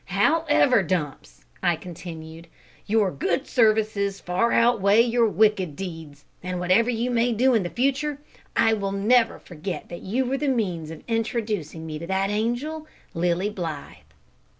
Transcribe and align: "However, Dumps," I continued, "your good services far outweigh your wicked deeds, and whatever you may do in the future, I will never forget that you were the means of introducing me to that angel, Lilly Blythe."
"However, 0.05 0.81
Dumps," 0.81 1.45
I 1.61 1.75
continued, 1.75 2.47
"your 2.87 3.11
good 3.11 3.45
services 3.45 4.19
far 4.19 4.51
outweigh 4.51 5.01
your 5.03 5.27
wicked 5.29 5.75
deeds, 5.75 6.25
and 6.41 6.59
whatever 6.59 6.89
you 6.89 7.11
may 7.11 7.33
do 7.33 7.53
in 7.53 7.61
the 7.61 7.69
future, 7.69 8.17
I 8.55 8.73
will 8.73 8.93
never 8.93 9.37
forget 9.37 9.89
that 9.89 10.01
you 10.01 10.25
were 10.25 10.37
the 10.39 10.47
means 10.47 10.89
of 10.89 11.03
introducing 11.07 11.85
me 11.85 11.99
to 11.99 12.07
that 12.07 12.31
angel, 12.31 12.87
Lilly 13.13 13.51
Blythe." 13.51 13.97